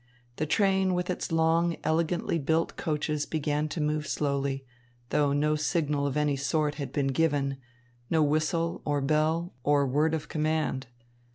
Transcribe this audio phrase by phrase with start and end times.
[0.37, 4.65] The train with its long, elegantly built coaches began to move slowly,
[5.09, 7.57] though no signal of any sort had been given,
[8.09, 10.87] no whistle or bell or word of command.